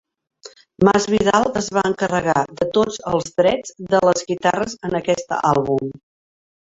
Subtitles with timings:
[0.87, 5.93] Masvidal es va encarregar de tots els drets de les guitarres en aquest àlbum.